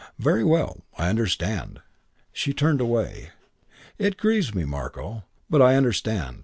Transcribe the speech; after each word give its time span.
"Very 0.17 0.43
well. 0.43 0.81
I 0.97 1.09
understand." 1.09 1.79
She 2.33 2.53
turned 2.53 2.81
away. 2.81 3.29
"It 3.99 4.17
grieves 4.17 4.51
me, 4.55 4.65
Marko. 4.65 5.25
But 5.47 5.61
I 5.61 5.75
understand. 5.75 6.39